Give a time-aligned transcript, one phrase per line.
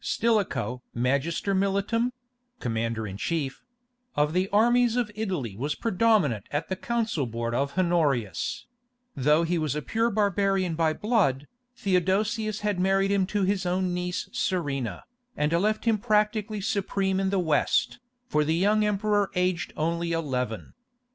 [0.03, 2.09] Stilicho Magister militum
[2.59, 3.63] (commander in chief)
[4.15, 8.65] of the armies of Italy was predominant at the council board of Honorius;
[9.15, 13.93] though he was a pure barbarian by blood, Theodosius had married him to his own
[13.93, 15.03] niece Serena,
[15.37, 20.13] and left him practically supreme in the West, for the young emperor was aged only
[20.13, 20.73] eleven.